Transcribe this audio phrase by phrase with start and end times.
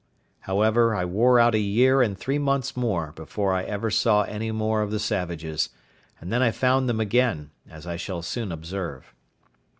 [0.49, 4.49] However, I wore out a year and three months more before I ever saw any
[4.51, 5.69] more of the savages,
[6.19, 9.13] and then I found them again, as I shall soon observe.